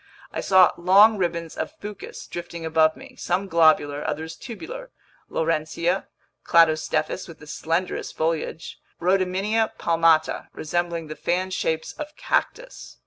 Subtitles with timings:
[0.33, 4.89] I saw long ribbons of fucus drifting above me, some globular, others tubular:
[5.29, 6.07] Laurencia,
[6.43, 12.97] Cladostephus with the slenderest foliage, Rhodymenia palmata resembling the fan shapes of cactus.